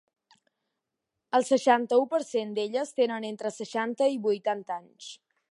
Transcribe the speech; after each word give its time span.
El 1.39 1.45
seixanta-u 1.49 2.07
per 2.15 2.21
cent 2.31 2.57
d’elles 2.59 2.95
tenen 3.01 3.29
entre 3.31 3.53
seixanta 3.59 4.09
i 4.17 4.21
vuitanta 4.27 4.81
anys. 4.81 5.13